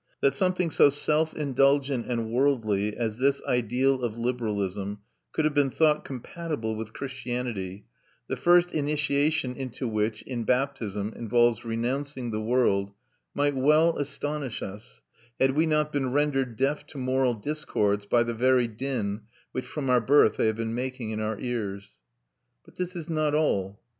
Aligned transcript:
That 0.21 0.33
something 0.33 0.71
so 0.71 0.89
self 0.89 1.35
indulgent 1.35 2.07
and 2.07 2.31
worldly 2.31 2.97
as 2.97 3.19
this 3.19 3.39
ideal 3.45 4.03
of 4.03 4.17
liberalism 4.17 5.01
could 5.31 5.45
have 5.45 5.53
been 5.53 5.69
thought 5.69 6.03
compatible 6.03 6.75
with 6.75 6.91
Christianity, 6.91 7.85
the 8.25 8.35
first 8.35 8.73
initiation 8.73 9.55
into 9.55 9.87
which, 9.87 10.23
in 10.23 10.43
baptism, 10.43 11.13
involves 11.15 11.63
renouncing 11.65 12.31
the 12.31 12.41
world, 12.41 12.93
might 13.35 13.55
well 13.55 13.95
astonish 13.99 14.63
us, 14.63 15.01
had 15.39 15.51
we 15.51 15.67
not 15.67 15.93
been 15.93 16.11
rendered 16.11 16.57
deaf 16.57 16.83
to 16.87 16.97
moral 16.97 17.35
discords 17.35 18.07
by 18.07 18.23
the 18.23 18.33
very 18.33 18.67
din 18.67 19.21
which 19.51 19.67
from 19.67 19.87
our 19.87 20.01
birth 20.01 20.35
they 20.37 20.47
have 20.47 20.57
been 20.57 20.73
making 20.73 21.11
in 21.11 21.19
our 21.19 21.39
ears. 21.39 21.93
But 22.65 22.75
this 22.77 22.95
is 22.95 23.07
not 23.07 23.35
all. 23.35 23.79